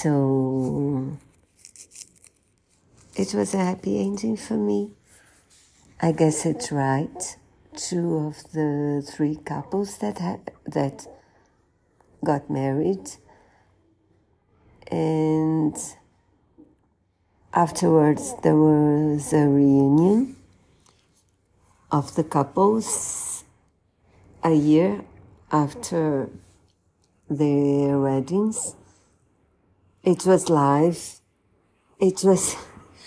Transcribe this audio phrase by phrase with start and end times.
[0.00, 1.18] So
[3.16, 4.92] it was a happy ending for me.
[6.00, 7.36] I guess it's right.
[7.74, 11.04] Two of the three couples that ha- that
[12.24, 13.10] got married,
[14.86, 15.76] and
[17.52, 20.36] afterwards there was a reunion
[21.90, 23.42] of the couples
[24.44, 25.02] a year
[25.50, 26.30] after
[27.28, 28.76] their weddings.
[30.08, 31.20] It was live.
[32.00, 32.56] It was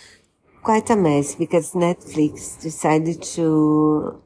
[0.61, 4.21] quite a mess because Netflix decided to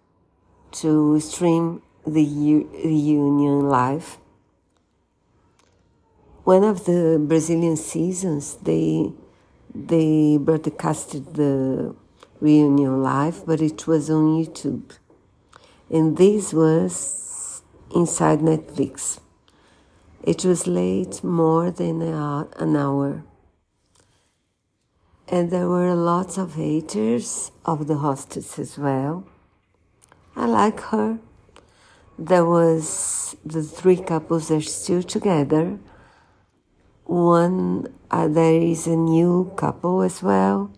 [0.81, 2.25] to stream the
[2.83, 4.17] reunion live.
[6.43, 9.09] One of the Brazilian seasons, they
[9.73, 11.95] they broadcasted the
[12.41, 14.97] reunion live, but it was on YouTube,
[15.89, 17.61] and this was
[17.95, 19.21] inside Netflix.
[20.25, 23.23] It was late more than an hour
[25.27, 29.25] and there were lots of haters of the hostess as well.
[30.35, 31.19] I like her.
[32.17, 35.79] There was the three couples are still together.
[37.05, 40.71] One uh, there is a new couple as well.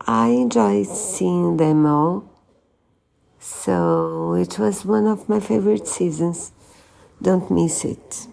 [0.00, 2.32] I enjoy seeing them all.
[3.38, 6.52] So it was one of my favorite seasons.
[7.20, 8.26] Don't miss it.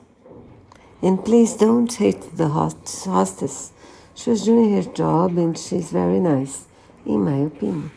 [1.01, 3.71] And please don't hate the host- hostess.
[4.15, 6.65] She was doing her job and she's very nice,
[7.05, 7.91] in my opinion.